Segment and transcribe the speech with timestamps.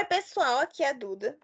[0.00, 1.36] Oi, pessoal, aqui é a Duda.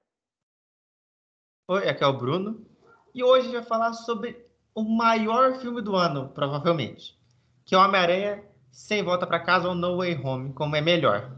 [1.69, 2.67] Oi, aqui é o Bruno.
[3.15, 7.21] E hoje a gente vai falar sobre o maior filme do ano, provavelmente.
[7.67, 8.43] Que é o Homem-Aranha
[8.73, 11.37] Sem Volta para Casa ou No Way Home, como é melhor.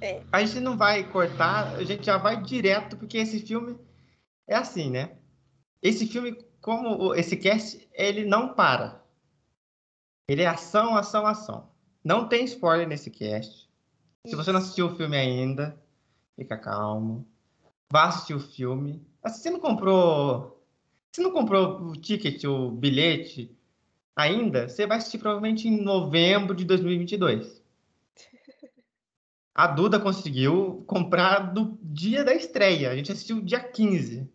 [0.00, 0.20] É.
[0.32, 3.78] A gente não vai cortar, a gente já vai direto, porque esse filme
[4.48, 5.16] é assim, né?
[5.80, 9.00] Esse filme, como esse cast, ele não para.
[10.26, 11.70] Ele é ação, ação, ação.
[12.02, 13.70] Não tem spoiler nesse cast.
[14.26, 15.80] Se você não assistiu o filme ainda,
[16.36, 17.26] fica calmo.
[17.90, 19.06] Vá assistir o filme.
[19.26, 20.62] Se você não comprou.
[21.12, 23.54] Se não comprou o ticket, o bilhete
[24.16, 27.62] ainda, você vai assistir provavelmente em novembro de 2022.
[29.54, 32.90] A Duda conseguiu comprar no dia da estreia.
[32.90, 34.30] A gente assistiu dia 15.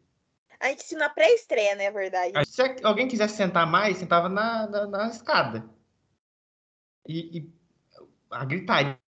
[0.59, 2.33] A gente assistiu na pré-estreia, né, é verdade?
[2.47, 5.67] Se alguém quisesse sentar mais, sentava na, na, na escada.
[7.07, 7.53] E, e,
[8.29, 8.99] a gritaria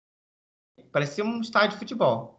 [0.93, 2.38] parecia um estádio de futebol.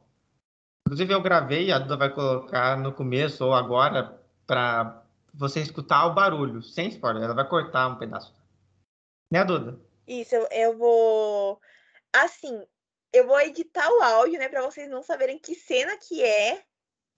[0.89, 6.15] Inclusive, eu gravei, a Duda vai colocar no começo ou agora para você escutar o
[6.15, 7.21] barulho, sem spoiler.
[7.21, 8.35] Ela vai cortar um pedaço.
[9.32, 9.79] Né, Duda?
[10.07, 11.62] Isso, eu, eu vou.
[12.12, 12.65] Assim,
[13.13, 16.63] eu vou editar o áudio, né, para vocês não saberem que cena que é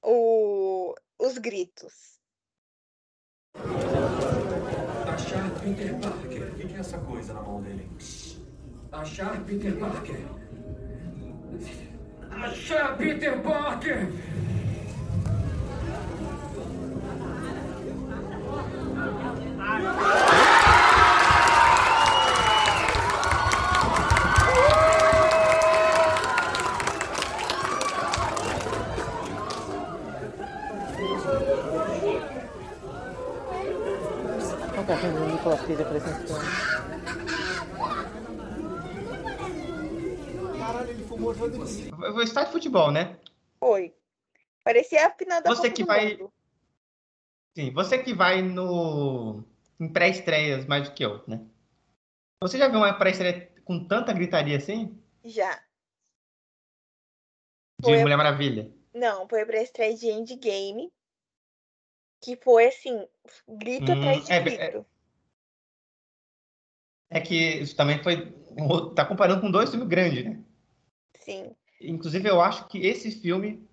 [0.03, 0.93] o...
[1.17, 2.19] os gritos.
[5.07, 6.51] Achar Peter Parker.
[6.51, 7.89] O que é essa coisa na mão dele?
[8.91, 10.19] Achar Peter Parker.
[12.31, 14.07] Achar Peter Parker!
[42.21, 43.19] Foi estádio de futebol, né?
[43.59, 43.95] Foi.
[44.63, 46.33] Parecia a final da Você Copa que do vai- Mundo.
[47.57, 49.43] Sim, você que vai no
[49.79, 51.43] em pré-estreias mais do que eu, né?
[52.43, 54.95] Você já viu uma pré-estreia com tanta gritaria assim?
[55.25, 55.55] Já.
[57.79, 58.71] De Foi a- Mulher Maravilha.
[58.93, 60.93] Não, foi pra estreia de Endgame.
[62.23, 63.03] Que foi assim,
[63.47, 64.85] grito Hum, atrás de é- grito.
[67.09, 68.31] É que isso também foi.
[68.95, 70.39] Tá comparando com dois filmes grandes, né?
[71.19, 71.55] Sim.
[71.81, 73.67] Inclusive, eu acho que esse filme,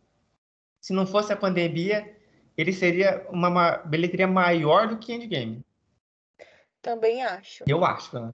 [0.80, 2.16] se não fosse a pandemia,
[2.56, 5.64] ele seria uma ma- bilheteria maior do que Endgame.
[6.82, 7.64] Também acho.
[7.66, 8.32] Eu acho, né?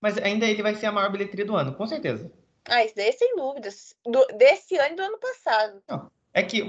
[0.00, 2.32] Mas ainda ele vai ser a maior bilheteria do ano, com certeza.
[2.64, 3.94] Ah, isso daí sem dúvidas.
[4.04, 5.82] Do- desse ano e do ano passado.
[6.34, 6.62] É que,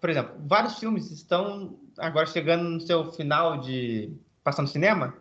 [0.00, 5.14] por exemplo, vários filmes estão agora chegando no seu final de passando no cinema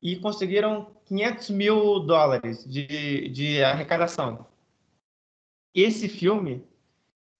[0.00, 4.46] e conseguiram 500 mil dólares de, de arrecadação.
[5.74, 6.66] Esse filme,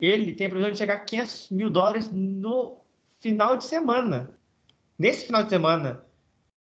[0.01, 2.81] ele tem a previsão de chegar a 500 mil dólares no
[3.21, 4.37] final de semana.
[4.99, 6.05] Nesse final de semana,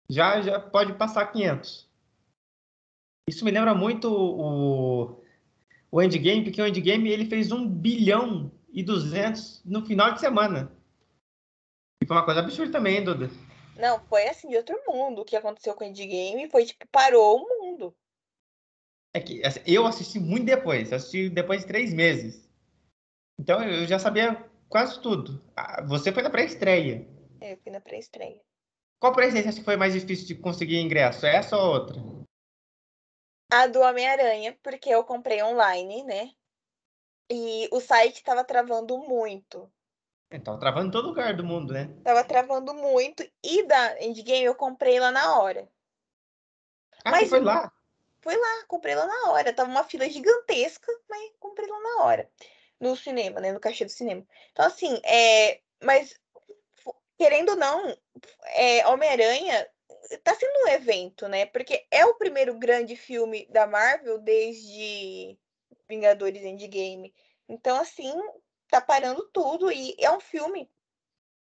[0.09, 1.89] já, já pode passar 500.
[3.29, 5.23] Isso me lembra muito o,
[5.91, 10.71] o Endgame, porque o Endgame ele fez 1 bilhão e 200 no final de semana.
[12.03, 13.31] E foi uma coisa absurda também, hein, Duda?
[13.77, 15.23] Não, foi assim de outro mundo.
[15.23, 17.54] O que aconteceu com o Endgame foi tipo, parou o.
[19.15, 22.51] É que assim, eu assisti muito depois, assisti depois de três meses.
[23.39, 25.41] Então eu já sabia quase tudo.
[25.57, 27.07] Ah, Você foi na pré-estreia.
[27.41, 28.41] É, Eu fui na pré-estreia.
[29.01, 31.25] Qual pré-estreia que foi mais difícil de conseguir ingresso?
[31.27, 31.97] Essa ou outra?
[33.53, 36.33] A do Homem-Aranha, porque eu comprei online, né?
[37.31, 39.71] E o site tava travando muito.
[40.31, 41.87] Então, travando em todo lugar do mundo, né?
[42.03, 43.23] Tava travando muito.
[43.45, 45.69] E da Endgame eu comprei lá na hora.
[47.05, 47.73] Ah, Mas- você foi lá?
[48.25, 49.53] Fui lá, comprei lá na hora.
[49.53, 52.31] Tava uma fila gigantesca, mas comprei lá na hora.
[52.81, 53.53] No cinema, né?
[53.53, 54.27] No caixa do cinema.
[54.51, 55.61] Então, assim, é.
[55.83, 56.19] Mas,
[57.19, 57.95] querendo ou não,
[58.57, 59.69] é, Homem-Aranha
[60.23, 61.45] tá sendo um evento, né?
[61.45, 65.39] Porque é o primeiro grande filme da Marvel desde
[65.87, 67.15] Vingadores Endgame.
[67.47, 68.11] Então, assim,
[68.71, 69.71] tá parando tudo.
[69.71, 70.71] E é um filme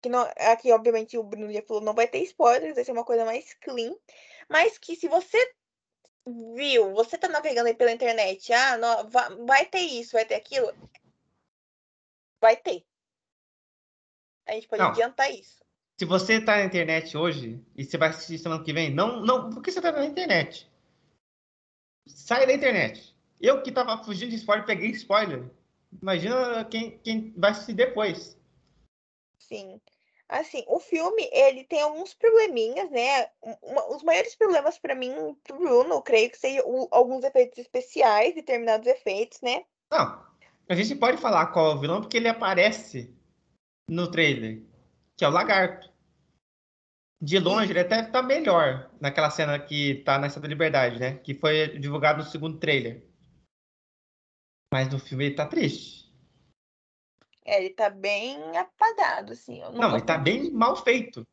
[0.03, 3.05] que não, aqui, obviamente, o Bruno já falou, não vai ter spoilers, vai ser uma
[3.05, 3.97] coisa mais clean.
[4.47, 5.39] Mas que se você
[6.27, 10.35] viu, você tá navegando aí pela internet, ah, não, va- vai ter isso, vai ter
[10.35, 10.73] aquilo.
[12.41, 12.85] Vai ter.
[14.47, 14.91] A gente pode Não.
[14.91, 15.65] adiantar isso.
[15.99, 19.51] Se você tá na internet hoje e você vai assistir semana que vem, não, não,
[19.51, 20.71] por que você tá na internet?
[22.07, 23.17] Sai da internet.
[23.41, 25.51] Eu que tava fugindo de spoiler, peguei spoiler.
[26.01, 28.39] Imagina quem, quem vai assistir depois.
[29.39, 29.81] Sim.
[30.29, 33.27] Assim, o filme, ele tem alguns probleminhas, né?
[33.43, 37.59] Um- uma- os maiores problemas pra mim, pro Bruno, eu creio que sejam alguns efeitos
[37.59, 39.65] especiais, determinados efeitos, né?
[39.91, 40.27] Não,
[40.69, 43.15] A gente pode falar qual é o vilão porque ele aparece
[43.89, 44.65] no trailer,
[45.17, 45.89] que é o Lagarto.
[47.23, 51.19] De longe, ele até tá melhor naquela cena que tá na Estátua da Liberdade, né?
[51.19, 53.09] Que foi divulgado no segundo trailer.
[54.75, 56.06] Mas no filme ele tá triste.
[57.47, 59.61] É, ele tá bem apagado, assim.
[59.61, 61.27] Não, gosto ele tá bem mal feito.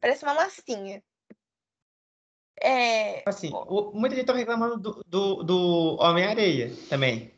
[0.00, 1.02] Parece uma massinha.
[2.60, 7.32] É, Assim, o- muita gente tá reclamando do, do, do Homem-Areia também.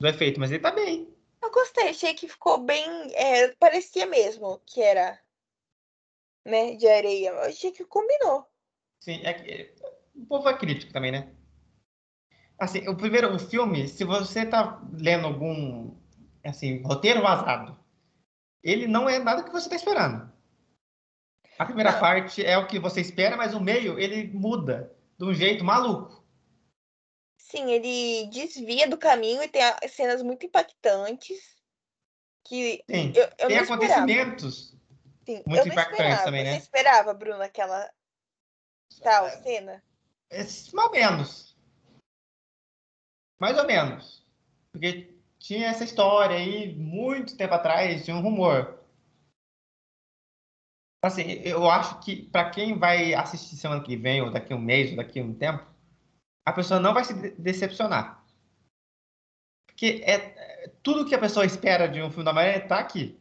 [0.00, 1.14] Do efeito, mas ele tá bem.
[1.42, 2.84] eu gostei, achei que ficou bem.
[3.14, 5.18] é, parecia mesmo que era,
[6.44, 7.30] né, de areia.
[7.30, 8.46] Eu achei que combinou.
[9.00, 9.72] Sim, é
[10.14, 11.34] o povo é crítico também, né?
[12.58, 15.94] Assim, o primeiro, o filme, se você tá lendo algum,
[16.44, 17.78] assim, roteiro vazado,
[18.62, 20.32] ele não é nada que você tá esperando.
[21.58, 22.00] A primeira Não.
[22.00, 26.24] parte é o que você espera, mas o meio, ele muda de um jeito maluco.
[27.38, 31.54] Sim, ele desvia do caminho e tem cenas muito impactantes.
[32.44, 34.76] Que Sim, eu, eu tem acontecimentos.
[35.24, 36.24] Sim, muito impactantes esperava.
[36.24, 36.52] também, né?
[36.52, 37.90] Você esperava, Bruna, aquela
[39.02, 39.82] tal cena?
[40.30, 41.56] É, mais ou menos.
[43.38, 44.26] Mais ou menos.
[44.72, 45.13] Porque
[45.44, 48.82] tinha essa história aí, muito tempo atrás, tinha um rumor.
[51.04, 54.58] Assim, eu acho que para quem vai assistir semana que vem, ou daqui a um
[54.58, 55.62] mês, ou daqui a um tempo,
[56.46, 58.24] a pessoa não vai se de- decepcionar.
[59.66, 63.20] Porque é, é- tudo que a pessoa espera de um filme da Marvel tá aqui.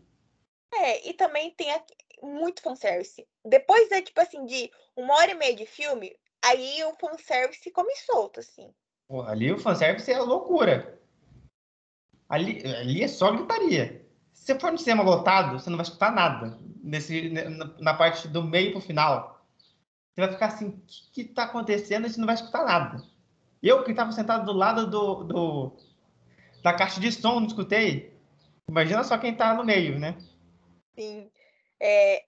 [0.74, 3.28] É, e também tem aqui- muito fanservice.
[3.44, 7.94] Depois, é, tipo assim, de uma hora e meia de filme, aí o fanservice come
[7.98, 8.74] solto, assim.
[9.10, 11.03] Porra, ali o fanservice é loucura.
[12.30, 14.06] Ali, ali é só gritaria.
[14.34, 16.58] Se você for no cinema lotado, você não vai escutar nada.
[16.84, 19.46] Nesse, na, na parte do meio pro final.
[20.14, 20.82] Você vai ficar assim, o
[21.12, 22.06] que, que tá acontecendo?
[22.06, 23.04] E você não vai escutar nada.
[23.62, 25.78] Eu que estava sentado do lado do, do-
[26.62, 28.14] da caixa de som, não escutei.
[28.70, 30.18] Imagina só quem tá no meio, né?
[30.98, 31.30] Sim.
[31.80, 32.24] É,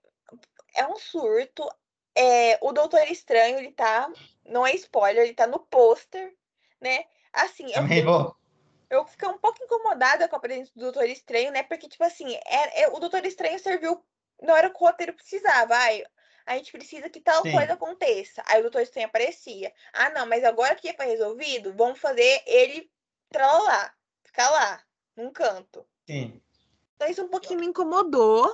[0.75, 1.67] é um surto.
[2.15, 4.09] É, o Doutor Estranho, ele tá.
[4.45, 6.33] Não é spoiler, ele tá no pôster,
[6.79, 7.03] né?
[7.33, 8.35] Assim, eu Também vou.
[8.89, 11.63] Eu fiquei um pouco incomodada com a presença do Doutor Estranho, né?
[11.63, 14.03] Porque, tipo assim, é, é- o Doutor Estranho serviu.
[14.41, 15.75] Não era o que o roteiro precisava.
[15.75, 16.03] Ai,
[16.45, 17.51] a gente precisa que tal Sim.
[17.51, 18.43] coisa aconteça.
[18.47, 19.73] Aí o Doutor Estranho aparecia.
[19.93, 22.91] Ah, não, mas agora que já foi resolvido, vamos fazer ele
[23.29, 23.93] tralalá,
[24.23, 24.83] ficar lá,
[25.15, 25.85] num canto.
[26.05, 26.41] Sim.
[26.95, 28.47] Então isso um pouquinho me incomodou.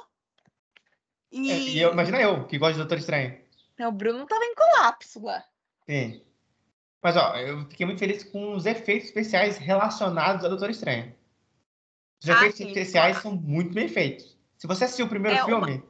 [1.32, 3.42] É, E, E eu, imagina eu, que gosto de Doutor Estranho.
[3.78, 5.44] Não, o Bruno tava em colapso lá.
[5.88, 6.24] Sim.
[7.02, 11.16] Mas, ó, eu fiquei muito feliz com os efeitos especiais relacionados ao Doutor Estranho.
[12.22, 14.38] Os Ah, efeitos sim, especiais são muito bem feitos.
[14.58, 15.84] Se você assistiu o primeiro É uma- filme,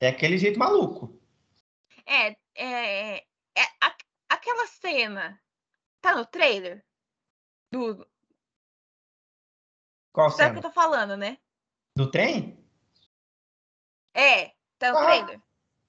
[0.00, 1.20] é aquele jeito maluco.
[2.06, 3.96] É, é, é a-
[4.28, 5.40] aquela cena.
[6.00, 6.84] Tá no trailer?
[7.72, 8.06] Do,
[10.12, 10.52] Qual sabe o cena?
[10.52, 11.38] que eu tô falando, né?
[11.96, 12.64] Do trem?
[14.14, 15.04] É, tá no Ah.
[15.06, 15.40] trailer.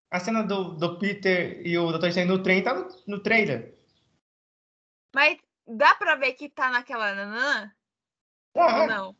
[0.09, 3.72] A cena do, do Peter e o Doutor Estranho no trem tá no, no trailer.
[5.13, 5.37] Mas
[5.67, 7.71] dá pra ver que tá naquela nanã?
[8.55, 9.15] Ah, Ou não?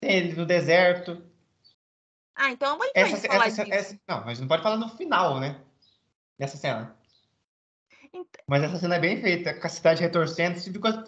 [0.00, 1.24] tem ele no deserto.
[2.34, 5.38] Ah, então eu vou Essa, falar essa, essa- não, mas não pode falar no final,
[5.38, 5.62] né?
[6.38, 6.98] Dessa cena.
[8.46, 10.58] Mas essa cena é bem feita, com a cidade retorcendo,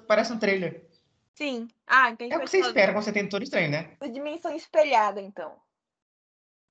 [0.07, 0.87] parece um trailer.
[1.35, 1.67] Sim.
[1.87, 3.97] Ah, então a gente É o que você espera quando você tem Doutor Estranho, né?
[3.99, 5.57] da dimensão espelhada, então.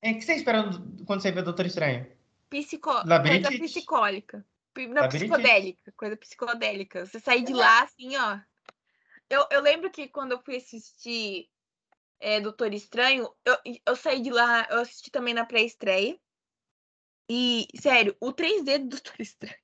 [0.01, 0.63] É o que você espera
[1.05, 2.07] quando você vê Doutor Estranho?
[2.49, 2.91] Psico...
[2.91, 3.59] Coisa Labirintite.
[3.59, 4.45] psicólica.
[4.75, 5.31] Não, Labirintite.
[5.31, 5.91] psicodélica.
[5.97, 7.05] Coisa psicodélica.
[7.05, 8.39] Você sair de lá, assim, ó.
[9.29, 11.49] Eu, eu lembro que quando eu fui assistir
[12.19, 16.17] é, Doutor Estranho, eu, eu saí de lá, eu assisti também na pré-estreia.
[17.29, 19.55] E, sério, o 3D do Doutor Estranho.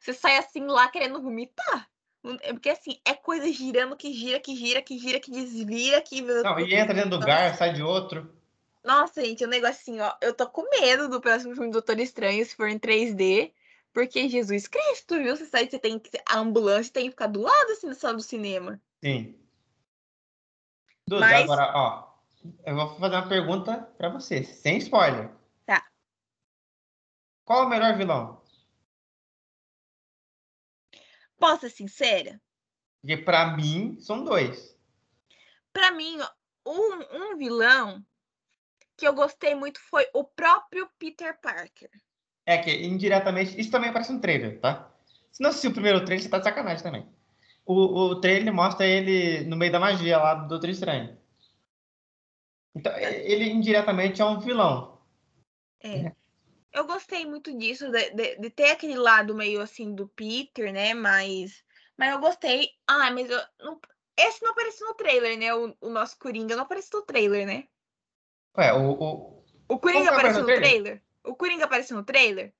[0.00, 1.88] Você sai assim lá querendo vomitar.
[2.22, 6.00] Não- é Porque assim, é coisa girando que gira, que gira, que gira, que desvira,
[6.00, 6.20] que.
[6.22, 8.34] Não, e entra dentro do lugar, sai de outro.
[8.82, 10.14] Nossa, gente, o negócio assim, ó.
[10.22, 13.52] Eu tô com medo do próximo filme do Doutor Estranho, se for em 3D.
[13.92, 15.36] Porque Jesus Cristo, viu?
[15.36, 16.10] Você sabe que você tem que.
[16.28, 18.80] A ambulância tem que ficar do lado assim na sala do cinema.
[19.02, 19.38] Sim.
[21.06, 22.10] Duda, Mas- agora, ó.
[22.64, 25.30] Eu vou fazer uma pergunta pra você, sem spoiler.
[25.66, 25.86] Tá.
[27.44, 28.42] Qual é o melhor vilão?
[31.38, 32.40] Posso ser sincera?
[33.02, 34.78] Porque pra mim, são dois.
[35.72, 36.18] Pra mim,
[36.66, 38.04] um, um vilão
[38.96, 41.90] que eu gostei muito foi o próprio Peter Parker.
[42.50, 44.90] É que, indiretamente, isso também aparece no trailer, tá?
[45.30, 47.06] Se não assistiu o primeiro trailer, você tá de sacanagem também.
[47.64, 51.16] O, o trailer mostra ele no meio da magia lá do Doutor Estranho.
[52.74, 54.98] Então, ele indiretamente é um vilão.
[55.80, 56.12] É.
[56.72, 60.92] Eu gostei muito disso, de, de- de ter aquele lado meio assim do Peter, né?
[60.92, 61.62] Mas,
[61.96, 62.68] mas eu gostei.
[62.84, 63.80] Ah, mas eu não.
[64.16, 65.54] esse não apareceu no trailer, né?
[65.54, 67.68] O, o nosso Coringa não apareceu no trailer, né?
[68.58, 71.00] Ué, o, o, O Coringa apareceu no no trailer?
[71.24, 72.52] O Coringa apareceu no trailer?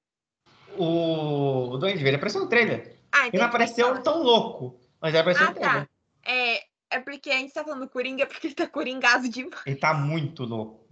[0.76, 2.96] o, o Duende Verde apareceu no trailer.
[3.12, 5.82] Ah, Ele então não apareceu tão louco, mas ele apareceu Ah, no trailer.
[5.86, 5.90] tá.
[6.24, 9.62] É, é porque a gente tá falando do Coringa porque ele tá coringado demais.
[9.66, 10.86] Ele tá muito louco.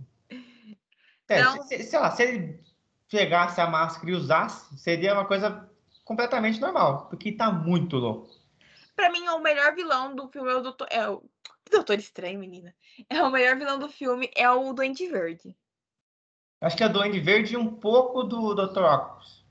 [1.28, 1.62] É, Não.
[1.62, 2.60] se- se- sei lá, se ele
[3.10, 5.70] pegasse a máscara e usasse, seria uma coisa
[6.04, 8.30] completamente normal, porque ele tá muito louco.
[8.96, 10.88] Pra mim, o melhor vilão do filme é o Doutor.
[10.90, 11.22] É o
[11.70, 12.74] Doutor Estranho, menina.
[13.08, 15.54] É o melhor vilão do filme é o Duende Verde.
[16.60, 18.82] Acho que é Duende Verde e um pouco do Dr.
[18.82, 19.44] Octopus.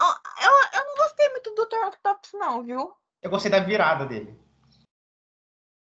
[0.00, 0.50] Eu,
[0.80, 1.86] eu não gostei muito do Dr.
[1.88, 2.94] Octopus, não, viu?
[3.22, 4.38] Eu gostei da virada dele.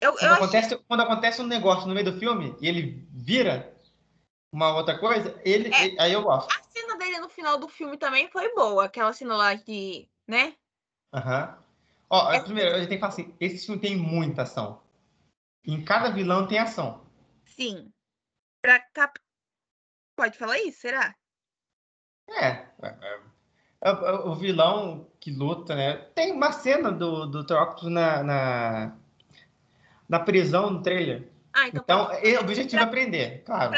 [0.00, 3.06] Eu, eu Quando achei- acontece, quando acontece um negócio no meio do filme e ele
[3.10, 3.72] vira
[4.52, 5.84] uma outra coisa, ele, É.
[5.86, 6.50] ele- aí eu gosto.
[6.52, 8.84] A cena dele no final do filme também foi boa.
[8.84, 10.08] Aquela cena lá de.
[10.26, 10.56] né?
[11.12, 11.58] Aham.
[12.10, 12.40] Ó, É.
[12.42, 14.82] primeiro, a gente tem que falar assim, esse filme tem muita ação.
[15.64, 17.00] Em cada vilão tem ação.
[17.46, 17.92] Sim.
[18.60, 19.18] Pra cap...
[20.16, 21.14] Pode falar isso, será?
[22.28, 22.46] É.
[22.46, 23.20] é, é.
[23.84, 25.96] É o- é o vilão que luta, né?
[26.14, 27.54] Tem uma cena do, do Dr.
[27.54, 28.96] Octopus na, na,
[30.08, 31.28] na prisão no trailer.
[31.52, 31.82] Ah, então.
[31.82, 33.72] Então, pode- o objetivo é aprender, claro.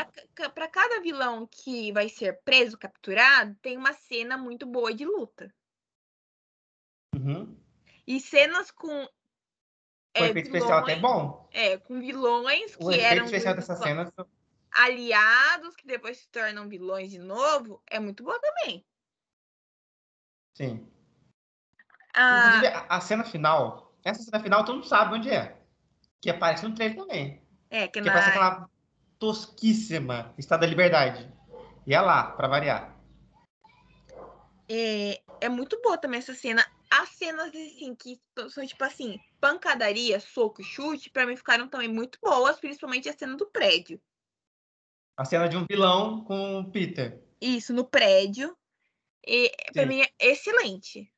[0.54, 5.52] Pra cada vilão que vai ser preso, capturado, tem uma cena muito boa de luta.
[7.16, 7.56] Uhum.
[8.06, 9.04] E cenas com.
[9.04, 9.08] O
[10.22, 11.48] é, efeito especial até é vilões- bom.
[11.50, 14.28] É, com vilões O que efeito eram especial dessa vilões cena
[14.74, 18.84] aliados, que depois se tornam vilões de novo, é muito boa também.
[20.56, 20.88] Sim.
[22.14, 25.60] Ah, a, a cena final, essa cena final todo mundo sabe onde é.
[26.20, 27.42] Que aparece no trailer também.
[27.70, 28.70] é, que Que aparece na, aquela
[29.18, 31.32] tosquíssima Estado da Liberdade.
[31.86, 32.94] E é lá, pra variar.
[34.68, 36.64] é, é muito boa também essa cena.
[36.90, 41.88] As cenas, assim, que são tipo assim, pancadaria, soco e chute, pra mim ficaram também
[41.88, 44.00] muito boas, principalmente a cena do prédio.
[45.16, 47.22] A cena de um vilão com o Peter.
[47.40, 48.56] Isso, no prédio.
[49.26, 49.88] E, pra Sim.
[49.88, 51.10] mim é excelente.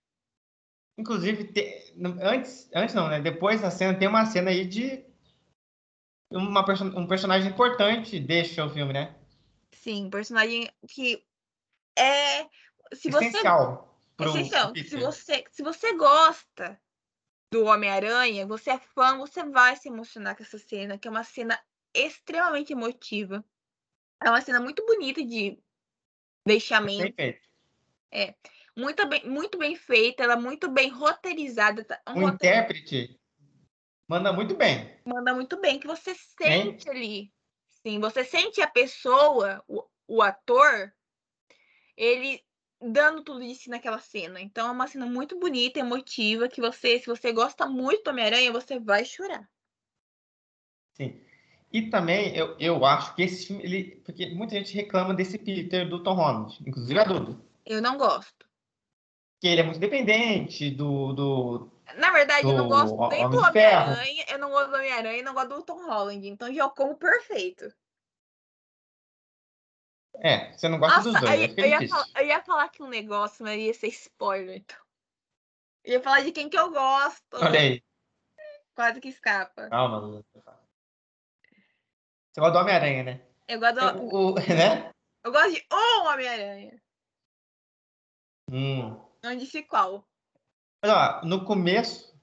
[0.98, 3.20] Inclusive, te- antes, antes não, né?
[3.20, 5.04] Depois da cena, tem uma cena aí de
[6.30, 9.14] uma perso- um personagem importante deixa o filme, né?
[9.72, 11.24] Sim, personagem que
[11.98, 12.44] é.
[12.94, 14.72] Se você Essencial pro Essencial.
[14.72, 14.90] Peter.
[14.90, 16.80] Se você, se você gosta
[17.52, 21.24] do Homem-Aranha, você é fã, você vai se emocionar com essa cena, que é uma
[21.24, 21.58] cena
[21.94, 23.44] extremamente emotiva.
[24.23, 25.58] É uma cena muito bonita de
[26.46, 27.49] deixamento, Perfeito.
[28.76, 31.85] muito bem, muito bem feita, ela é muito bem roteirizada.
[31.85, 32.00] tá?
[32.08, 33.18] Um O intérprete
[34.08, 34.96] manda muito bem.
[35.04, 37.32] manda muito bem, que você sente ali.
[37.68, 40.92] Sim, você sente a pessoa, o, o ator,
[41.96, 42.44] ele
[42.80, 44.40] dando tudo de si naquela cena.
[44.40, 48.52] Então é uma cena muito bonita, emotiva, que você, se você gosta muito do Homem-Aranha,
[48.52, 49.49] você vai chorar.
[50.94, 51.25] Sim.
[51.73, 55.88] E também eu, eu acho que esse filme, ele, porque muita gente reclama desse Peter
[55.88, 58.46] do Tom Holland, inclusive a Dudu, Eu não gosto.
[59.40, 63.38] que ele é muito dependente do, do Na verdade, eu não Do gosto nem do.
[63.38, 66.26] Homem-Aranha, eu não gosto do Homem-Aranha e não gosto do Tom Holland.
[66.28, 67.73] Então já como perfeito.
[70.23, 72.08] é, você não gosta dos Nossa, dois, eu, ia- acho que eu é ia falar,
[72.16, 74.76] eu ia falar aqui um negócio, mas ia ser spoiler, então.
[75.85, 77.37] Eu ia falar de quem que eu gosto.
[77.40, 77.82] Olha aí,
[78.75, 79.64] Quase que escapa.
[79.70, 80.00] calma.
[80.00, 80.25] Dudu.
[82.36, 83.20] Você gosta do Homem-Aranha, né?
[83.48, 84.90] Eu gosto, do- O, o- né?
[85.24, 86.82] eu gosto de um Homem-Aranha.
[88.52, 89.00] Hum.
[89.22, 90.06] Não disse qual.
[90.82, 92.14] Mas, ó, no começo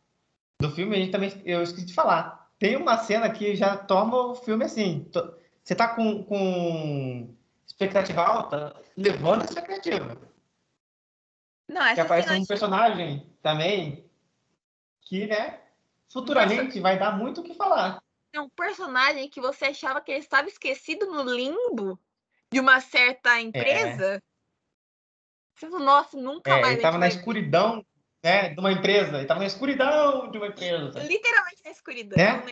[0.61, 4.15] do filme, a gente também, eu esqueci de falar, tem uma cena que já toma
[4.15, 5.05] o filme assim.
[5.05, 10.15] to- Você tá com, com expectativa alta, levando a expectativa.
[11.67, 14.07] Não, Que essa aparece cena um personagem também
[15.01, 15.59] que, né,
[16.07, 18.02] futuramente vai dar muito o que falar.
[18.33, 21.99] É um personagem que você achava que ele estava esquecido no limbo
[22.51, 24.21] de uma certa empresa.
[25.55, 26.73] Você falou, nossa, nunca É, mais.
[26.73, 27.85] ele a tava gente na escuridão,
[28.23, 29.17] né, de uma empresa.
[29.17, 30.99] Ele tava na escuridão de uma empresa.
[30.99, 32.17] Literalmente na escuridão.
[32.17, 32.45] Né?
[32.45, 32.51] né?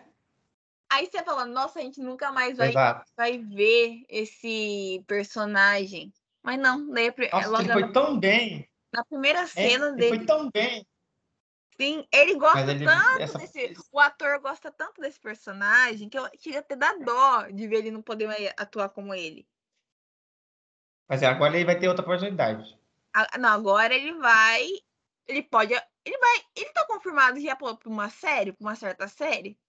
[0.91, 3.11] Aí você fala, nossa, a gente nunca mais vai, Exato.
[3.17, 6.13] vai ver esse personagem.
[6.43, 8.69] Mas não, daí, Nossa, logo ele foi na, tão bem.
[8.93, 10.85] na primeira É, cena ele dele, foi tão bem.
[11.81, 13.73] Sim, ele gosta ele, tanto essa, desse.
[13.91, 17.91] O ator gosta tanto desse personagem que eu chega até dar dó de ver ele
[17.91, 19.47] não poder atuar como ele.
[21.09, 22.79] mas agora ele vai ter outra oportunidade.
[23.39, 24.67] Não, agora ele vai.
[25.27, 25.73] Ele pode.
[25.73, 26.41] Ele vai.
[26.55, 29.59] Ele tá confirmado já pra uma série, pra uma certa série?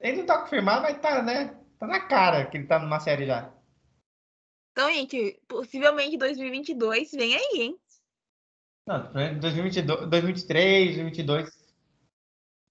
[0.00, 1.58] Ele não tá confirmado, mas tá, né?
[1.78, 3.52] Tá na cara que ele tá numa série já.
[4.72, 7.80] Então, gente, possivelmente 2022 vem aí, hein?
[8.88, 11.64] Não, 2022, 2023, 2022.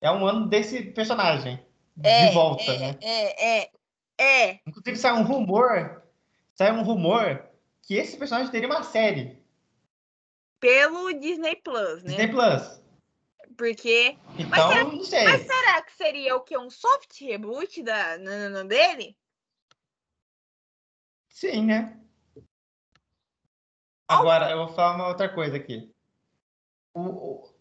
[0.01, 1.63] é um ano desse personagem.
[2.03, 3.00] É, de volta, é, né?
[3.01, 3.71] É, é,
[4.19, 4.59] é.
[4.65, 6.03] Inclusive, saiu um rumor.
[6.55, 7.47] Saiu um rumor
[7.83, 9.43] que esse personagem teria uma série.
[10.59, 12.09] Pelo Disney Plus, né?
[12.09, 12.81] Disney Plus.
[13.55, 14.17] Porque.
[14.39, 15.24] Então, será- não sei.
[15.24, 16.57] Mas será que seria o que?
[16.57, 19.15] Um soft reboot da nanana dele?
[21.29, 22.00] Sim, né?
[24.07, 25.95] Agora, eu vou falar uma outra coisa aqui.
[26.97, 27.53] O,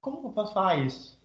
[0.00, 1.20] Como que eu posso falar isso?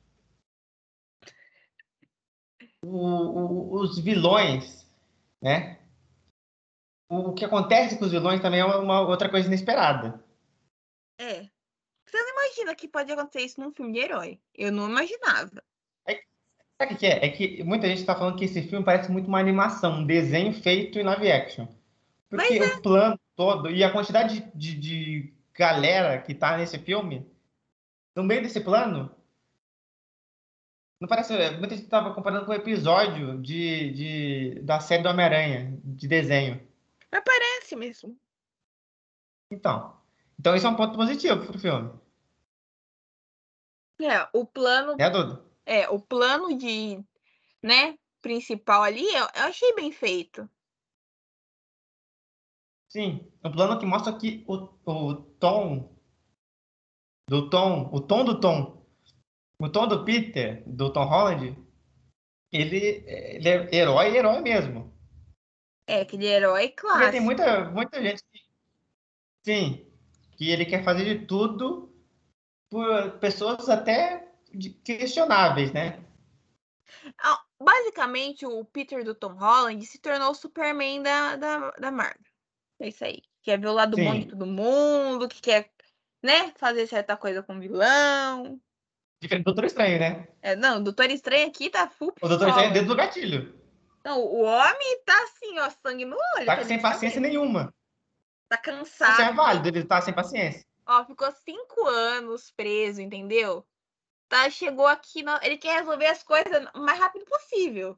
[2.84, 4.86] O- o- os vilões,
[5.42, 5.80] né?
[7.10, 10.24] O que acontece com os vilões também é uma, outra coisa inesperada.
[11.20, 11.44] É.
[12.06, 14.40] Você não imagina que pode acontecer isso num filme de herói.
[14.54, 15.64] Eu não imaginava.
[16.80, 17.26] Sabe o que é?
[17.26, 20.54] É que muita gente está falando que esse filme parece muito uma animação, um desenho
[20.54, 21.68] feito em live action.
[22.30, 26.78] Porque Mas o plano todo e a quantidade de, de, de galera que tá nesse
[26.78, 27.30] filme,
[28.16, 29.14] no meio desse plano,
[31.00, 31.34] não parece.
[31.58, 36.68] Muita gente estava comparando com o episódio de, de, da série do Homem-Aranha, de desenho.
[37.12, 38.18] Mas parece mesmo.
[39.52, 39.96] Então.
[40.40, 41.92] Então isso é um ponto positivo pro filme.
[44.02, 44.96] É, o plano.
[44.96, 45.44] Né, Duda?
[45.66, 47.04] É, o plano de.
[47.62, 47.98] Né?
[48.22, 50.50] Principal ali, eu, eu achei bem feito.
[52.98, 53.32] Sim.
[53.44, 54.56] Um plano que mostra que o,
[54.92, 55.96] o tom
[57.30, 58.84] do Tom, o tom do Tom,
[59.62, 61.56] o tom do Peter, do Tom Holland,
[62.52, 64.98] ele, ele é herói, herói mesmo.
[65.86, 67.12] É, aquele herói Porque clássico.
[67.12, 68.40] tem muita, muita gente que,
[69.46, 69.86] sim,
[70.36, 71.96] que ele quer fazer de tudo
[72.68, 74.28] por pessoas até
[74.84, 76.04] questionáveis, né?
[77.20, 82.27] Ah, Basicamente, o Peter do Tom Holland se tornou o Superman da, da, da Marvel.
[82.80, 83.22] É isso aí.
[83.42, 84.30] Quer ver o lado bom de Sim.
[84.30, 85.72] todo mundo, que quer,
[86.22, 88.60] né, fazer certa coisa com o vilão.
[89.22, 90.28] Diferente do Doutor Estranho, né?
[90.42, 93.58] É, não, o Doutor Estranho aqui tá full O Doutor Estranho é dentro do gatilho.
[94.06, 96.46] Não, o homem tá assim, ó, sangue no olho.
[96.46, 97.30] Tá quer sem paciência saber.
[97.30, 97.74] nenhuma.
[98.48, 99.36] Tá Isso é cansado.
[99.36, 100.66] válido, ele tá sem paciência.
[100.86, 103.68] Ó, ficou cinco anos preso, entendeu?
[104.30, 107.98] Tá, chegou aqui, na- ele quer resolver as coisas o mais rápido possível.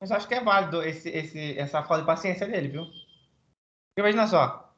[0.00, 2.84] Mas acho que é válido esse, esse, essa falta de paciência dele, viu?
[3.98, 4.74] Imagina só.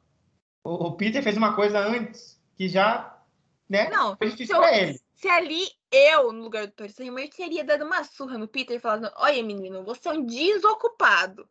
[0.63, 3.21] O, o Peter fez uma coisa antes que já,
[3.69, 3.89] né?
[3.89, 4.99] Não, foi se, difícil eu- pra ele.
[5.13, 8.79] se ali eu, no lugar do Estranho, eu teria dado uma surra no Peter e
[8.79, 11.47] falado: Olha, menino, você é um desocupado.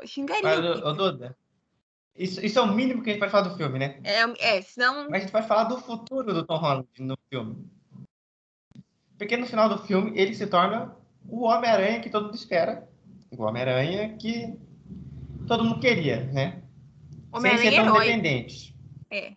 [0.00, 0.42] Eu xingaria.
[0.42, 0.94] Mas, o Peter.
[0.94, 1.36] Duda,
[2.14, 4.00] isso, isso é o mínimo que a gente pode falar do filme, né?
[4.04, 5.04] É, é, senão.
[5.10, 7.70] Mas a gente pode falar do futuro do Tom Holland no filme.
[9.18, 10.96] Porque no final do filme ele se torna
[11.28, 12.88] o Homem-Aranha que todo mundo espera.
[13.30, 14.58] O Homem-Aranha que
[15.50, 16.62] todo mundo queria, né?
[17.10, 18.04] Sem Homem-Aranha ser tão herói.
[18.06, 18.76] independente.
[19.10, 19.36] É.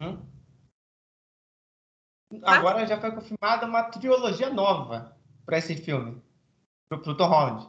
[0.00, 0.24] Hum?
[2.40, 2.52] Tá.
[2.52, 6.22] Agora já foi confirmada uma trilogia nova para esse filme,
[6.88, 7.68] pro, pro Tom Holland.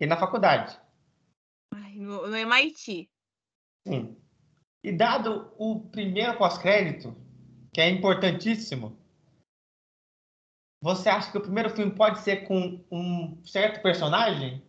[0.00, 0.80] E na faculdade.
[1.74, 3.10] Ai, no, no MIT.
[3.86, 4.16] Sim.
[4.82, 7.14] E dado o primeiro pós-crédito,
[7.70, 8.98] que é importantíssimo,
[10.82, 14.64] você acha que o primeiro filme pode ser com um certo personagem?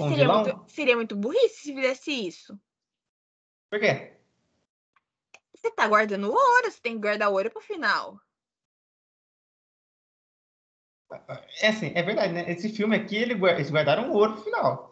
[0.00, 0.42] Um Seria vilão?
[0.44, 2.58] muito, seria muito burrice se fizesse isso.
[3.70, 3.92] Por quê?
[5.54, 8.18] Você tá guardando ouro, você tem que guardar ouro pro final.
[11.62, 12.50] É assim, é verdade, né?
[12.50, 14.90] Esse filme aqui, ele, eles guardaram ouro no final.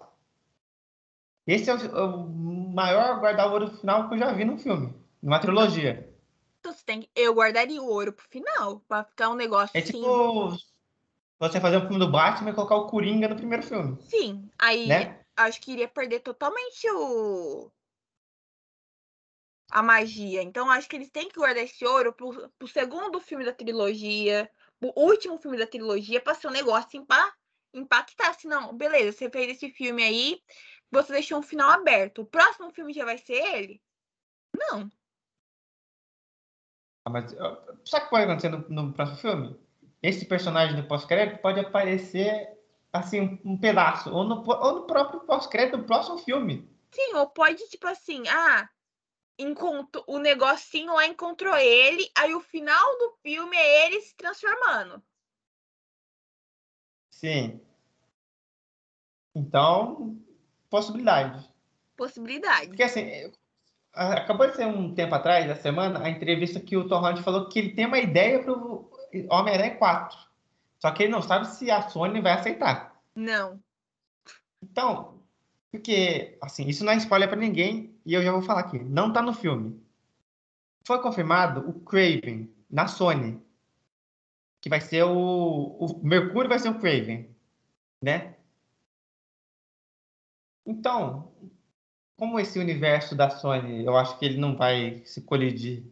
[1.47, 6.09] Esse é o, o maior guarda-ouro final que eu já vi num filme, numa trilogia.
[6.61, 7.11] Então você tem que.
[7.15, 8.81] Eu guardaria o ouro pro final.
[8.81, 9.93] Pra ficar um negócio É assim.
[9.93, 10.57] tipo
[11.39, 14.51] você fazer um filme do Batman e colocar o Coringa no primeiro filme, Sim.
[14.59, 15.21] Aí né?
[15.37, 17.71] acho que iria perder totalmente o.
[19.71, 20.43] A magia.
[20.43, 24.51] Então acho que eles têm que guardar esse ouro pro, pro segundo filme da trilogia.
[24.81, 27.33] O último filme da trilogia, pra ser um negócio assim, pra
[27.75, 28.33] impactar.
[28.35, 30.41] Se não, beleza, você fez esse filme aí,
[30.91, 32.23] você deixou um final aberto.
[32.23, 33.83] O próximo filme já vai ser ele?
[34.57, 34.91] Não.
[37.05, 39.68] Ah, Mas sabe o que pode acontecer no, no próximo filme?
[40.03, 42.57] Esse personagem do pós-crédito pode aparecer
[42.93, 46.69] assim um, pedaço, ou no, ou no próprio pós-crédito do próximo filme.
[46.91, 48.69] Sim, ou pode, tipo assim, ah,
[49.39, 55.03] encontro, o negocinho lá encontrou ele, aí o final do filme é ele se transformando.
[57.11, 57.61] Sim.
[59.35, 60.17] Então,
[60.71, 61.49] possibilidade.
[61.97, 62.69] Possibilidade.
[62.69, 63.33] Porque assim,
[63.93, 67.49] acabou de ser um tempo atrás, da semana, a entrevista que o Tom Holland falou
[67.49, 68.91] que ele tem uma ideia para o
[69.31, 70.19] Homem-Aranha 4.
[70.79, 73.01] Só que ele não sabe se a Sony vai aceitar.
[73.15, 73.61] Não.
[74.63, 75.21] Então,
[75.71, 79.13] porque, assim, isso não é spoiler para ninguém, e eu já vou falar aqui, não
[79.13, 79.81] tá no filme.
[80.85, 83.43] foi confirmado o Craven na Sony.
[84.61, 85.77] Que vai ser o.
[85.79, 87.29] O Mercúrio vai ser o Craven.
[88.03, 88.35] Né?
[90.67, 91.33] Então,
[92.17, 95.85] como esse universo da Sony, eu acho que ele não vai se colidir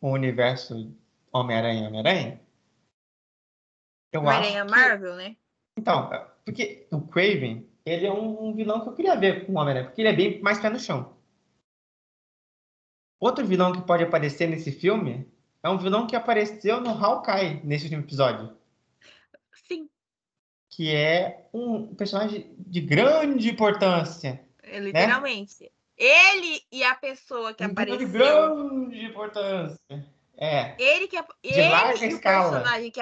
[0.00, 0.94] com o universo
[1.32, 2.40] Homem-Aranha Homem-Aranha.
[4.12, 4.80] Eu Homem-Aranha acho que...
[4.80, 5.36] Marvel, né?
[5.78, 6.10] Então,
[6.44, 10.00] porque o Craven, ele é um, vilão que eu queria ver com o Homem-Aranha, porque
[10.00, 11.14] ele é bem mais pé no chão.
[13.20, 15.30] Outro vilão que pode aparecer nesse filme
[15.62, 18.56] é um vilão que apareceu no Hawkeye nesse último episódio.
[19.66, 19.88] Sim,
[20.70, 24.44] Que é um personagem de grande importância.
[24.62, 25.72] é literalmente.
[25.96, 28.18] Ele e a pessoa que Um vilão de apareceu.
[28.18, 29.78] grande importância.
[30.36, 30.76] É.
[30.78, 33.00] Ele que ele e o personagem que,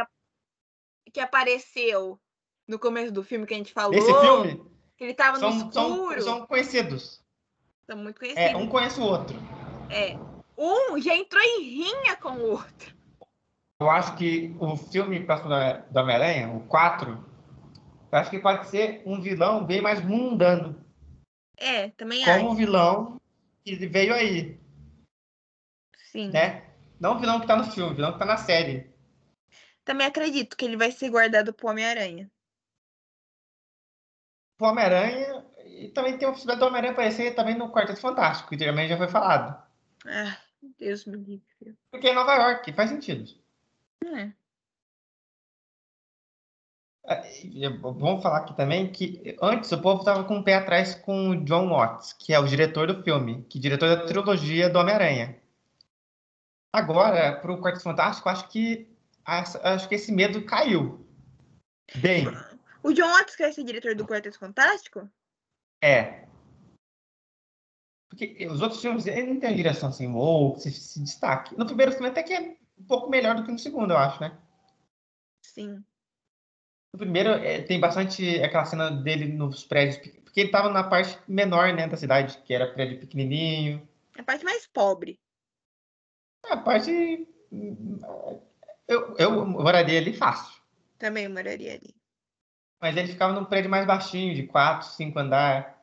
[1.15, 2.21] que apareceu
[2.67, 3.95] no começo do filme que a gente falou.
[3.95, 4.61] Esse filme
[4.97, 6.23] Que ele tava no são, são, escuro.
[6.23, 7.25] são conhecidos.
[7.87, 8.61] São muito É, conhecidos.
[8.63, 9.37] um conhece o outro.
[9.89, 10.17] É.
[10.59, 12.95] Um já entrou em rinha com o outro.
[13.81, 17.25] Eu acho que o filme próximo do Homem-Aranha, o 4,
[18.13, 20.85] eu acho que pode ser um vilão bem mais mundano.
[21.57, 22.57] É, também Como o acho.
[22.57, 23.21] vilão
[23.65, 24.59] que veio aí,
[26.11, 26.31] Sim.
[26.31, 26.65] né?
[26.99, 28.94] Não o vilão que tá no filme, o vilão que tá na série.
[29.85, 32.31] Também acredito que ele vai ser guardado pro Homem-Aranha.
[34.59, 38.57] O Homem-Aranha, e também tem a possibilidade do Homem-Aranha aparecer também no Quarteto Fantástico, que
[38.57, 39.63] também já foi falado.
[40.07, 40.39] Ah,
[40.79, 41.79] Deus me livre.
[41.91, 43.31] Porque é Nova York, faz sentido.
[44.07, 44.33] É.
[47.43, 51.31] E Vamos falar aqui também que antes o povo estava com o pé atrás com
[51.31, 54.79] o John Watts, que é o diretor do filme, que é diretor da trilogia do
[54.79, 55.39] Homem-Aranha.
[56.73, 58.94] Agora, para o Quarteto Fantástico, acho que
[59.27, 61.07] acho que esse medo caiu.
[61.97, 62.27] Bem,
[62.83, 65.09] O John Watts quer ser diretor do Quarteto Fantástico?
[65.83, 66.25] é.
[68.09, 71.57] Porque os outros filmes, ele não tem uma direção assim, ou se, se destaque.
[71.57, 74.21] No primeiro filme até que é um pouco melhor do que no segundo, eu acho,
[74.21, 74.39] né?
[75.43, 75.85] Sim.
[76.93, 81.19] No primeiro, é, tem bastante aquela cena dele nos prédios, porque ele tava na parte
[81.27, 83.89] menor, né, da cidade, que era prédio pequenininho.
[84.17, 85.19] A parte mais pobre.
[86.45, 87.27] A parte...
[88.87, 90.61] Eu, eu moraria ali fácil.
[90.99, 91.95] Também moraria ali.
[92.81, 95.83] Mas ele ficava num prédio mais baixinho, de quatro, cinco andar.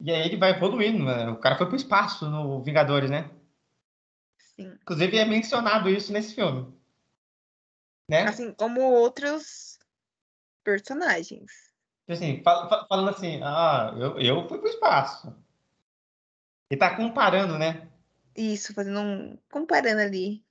[0.00, 1.28] E aí ele vai evoluindo, né?
[1.28, 3.30] O cara foi pro espaço no Vingadores, né?
[4.38, 4.78] Sim.
[4.82, 6.72] Inclusive é mencionado isso nesse filme.
[8.08, 8.22] Né?
[8.22, 9.78] Assim como outros
[10.62, 11.50] personagens.
[12.08, 15.34] Assim, fal- fal- falando assim, ah, eu, eu fui pro espaço.
[16.70, 17.88] Ele tá comparando, né?
[18.36, 19.38] Isso, fazendo um.
[19.50, 20.44] comparando ali.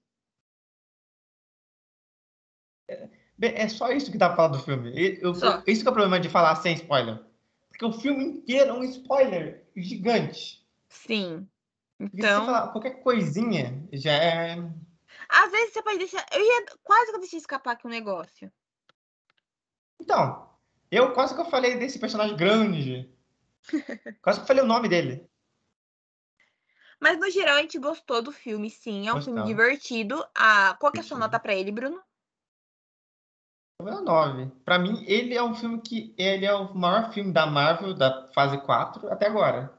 [3.40, 4.92] É só isso que dá pra falar do filme.
[5.22, 5.62] Eu- Só.
[5.68, 7.20] Isso que é o problema de falar sem spoiler.
[7.70, 10.66] Porque o filme inteiro é um spoiler gigante.
[10.90, 11.48] Sim.
[12.00, 14.58] Então, você falar qualquer coisinha, já é.
[15.30, 16.26] às vezes você pode deixar.
[16.32, 18.52] Eu ia quase que eu deixei escapar aqui um negócio.
[20.00, 20.50] Então,
[20.92, 23.10] eu quase que eu falei desse personagem grande.
[24.22, 25.28] quase que eu falei o nome dele.
[27.00, 29.08] Mas no geral a gente gostou do filme, sim.
[29.08, 29.48] É um filme Gostamos.
[29.48, 30.26] divertido.
[30.34, 32.02] Ah, qual que é a sua nota pra ele, Bruno?
[33.80, 34.48] O meu 9.
[34.66, 36.14] Pra mim, ele é um filme que.
[36.18, 39.72] Ele é o maior filme da Marvel, da fase 4, até agora.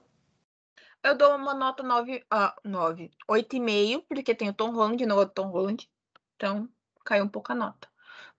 [1.02, 5.28] Eu dou uma nota 9, ah, 9, 8,5, porque tem o Tom Holland, não gosto
[5.28, 5.90] do Tom Holland.
[6.36, 6.68] Então,
[7.04, 7.88] caiu um pouco a nota.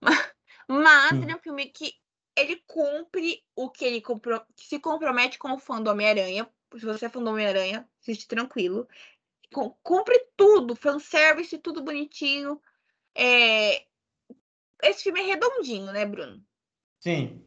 [0.00, 0.32] Mas,
[0.68, 1.22] mas Hum.
[1.22, 1.94] ele é um filme que
[2.36, 6.48] ele cumpre o que ele compro- se compromete com o fã do Homem-Aranha.
[6.78, 8.88] Se você é fã do Homem-Aranha, assiste tranquilo.
[9.82, 12.62] Cumpre tudo, fanservice, tudo bonitinho.
[13.14, 13.84] É...
[14.82, 16.42] Esse filme é redondinho, né, Bruno?
[17.00, 17.44] Sim.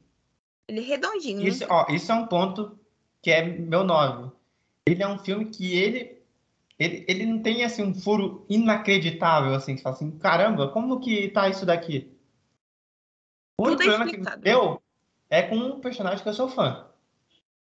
[0.67, 1.39] Ele é redondinho.
[1.41, 2.79] não Isso, ó, isso é um ponto
[3.21, 4.31] que é meu 9.
[4.85, 6.21] Ele é um filme que ele.
[6.79, 10.99] Ele, ele não tem assim um furo inacreditável, assim, que você fala assim, caramba, como
[10.99, 12.11] que tá isso daqui?
[13.57, 14.41] O único Tudo é problema que explicado.
[14.41, 14.81] deu
[15.29, 16.89] é com um personagem que eu sou fã.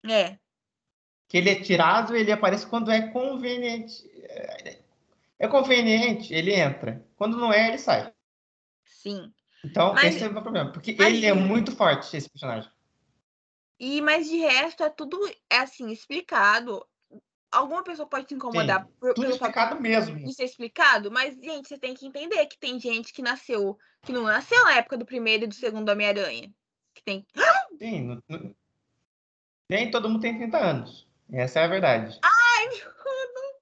[0.08, 0.38] É,
[1.28, 4.08] Que ele é tirado, ele aparece quando é conveniente.
[4.24, 4.82] É-
[5.38, 7.06] É conveniente, ele entra.
[7.18, 8.14] Quando não é, ele sai.
[8.86, 9.32] sim.
[9.66, 10.72] Então, Mas- esse é o meu problema.
[10.72, 12.70] Porque mas- ele é muito forte, esse personagem.
[13.80, 16.86] E, mas de resto, é tudo, é assim, explicado.
[17.52, 20.18] Alguma pessoa pode se incomodar Sim, por, Tudo explicado mesmo.
[20.18, 24.12] de ser explicado, mas, gente, você tem que entender que tem gente que nasceu, que
[24.14, 26.54] não nasceu na época do primeiro e do segundo Homem-Aranha.
[26.94, 27.26] Que tem.
[27.80, 28.56] Sim, não- não-
[29.70, 31.08] nem todo mundo tem 30 anos.
[31.32, 32.20] Essa é a verdade.
[32.24, 33.60] Ai, Bruno,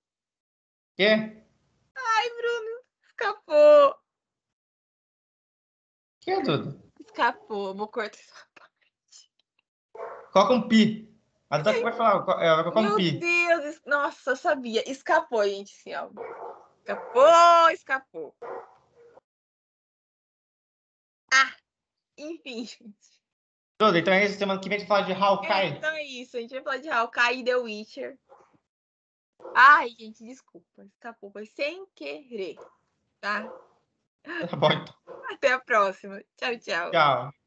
[0.95, 1.07] Quê?
[1.95, 3.95] ai, Bruno, escapou.
[6.23, 6.81] Que, Duda?
[7.05, 8.47] Escapou, vou cortar essa
[10.31, 11.13] Coloca um pi.
[11.49, 13.11] A Duda vai falar, é, vai colocar um Meu pi.
[13.19, 14.89] Deus, es- nossa, eu sabia.
[14.89, 16.21] Escapou, gente, esse álbum.
[16.79, 18.35] Escapou, escapou.
[21.31, 21.53] Ah,
[22.17, 23.21] enfim, gente.
[23.77, 24.37] Tudo, então é isso.
[24.39, 25.77] Semana que vem a gente fala de É, Hawkeye.
[25.77, 26.37] então é isso.
[26.37, 28.19] A gente vai falar de Hawkeye e The Witcher.
[29.55, 30.83] Ai, gente, desculpa.
[30.85, 32.55] Escapou, foi sem querer.
[33.19, 33.51] Tá?
[34.23, 34.95] Tá bom, então.
[35.31, 36.21] Até a próxima.
[36.37, 36.91] Tchau, tchau.
[36.91, 37.33] Tchau.